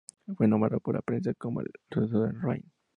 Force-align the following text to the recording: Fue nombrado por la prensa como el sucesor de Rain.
Fue 0.35 0.47
nombrado 0.47 0.79
por 0.79 0.95
la 0.95 1.03
prensa 1.03 1.35
como 1.35 1.61
el 1.61 1.69
sucesor 1.91 2.33
de 2.33 2.39
Rain. 2.41 2.63